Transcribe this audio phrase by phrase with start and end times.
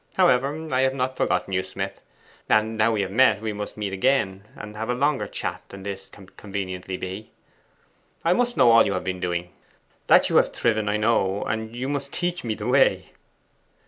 [0.15, 2.01] However, I have not forgotten you, Smith.
[2.49, 5.61] And now we have met; and we must meet again, and have a longer chat
[5.69, 7.29] than this can conveniently be.
[8.25, 9.53] I must know all you have been doing.
[10.07, 13.11] That you have thriven, I know, and you must teach me the way.